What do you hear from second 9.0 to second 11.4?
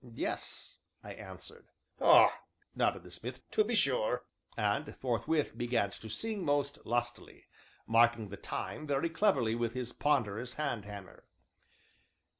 cleverly with his ponderous hand hammer.